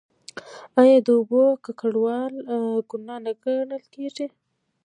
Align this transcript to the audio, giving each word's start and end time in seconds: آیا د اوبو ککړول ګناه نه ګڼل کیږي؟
آیا 0.81 0.97
د 1.05 1.07
اوبو 1.17 1.43
ککړول 1.65 2.33
ګناه 2.89 3.17
نه 3.25 3.31
ګڼل 3.43 3.83
کیږي؟ 3.93 4.25